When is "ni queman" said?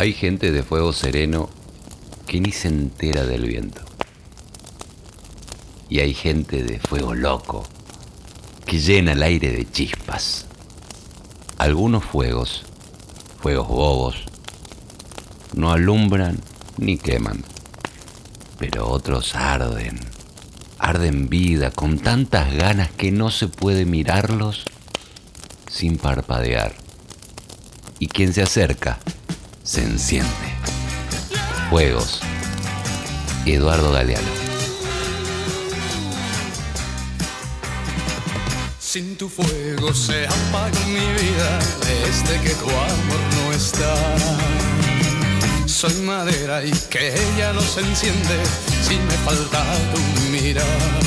16.78-17.44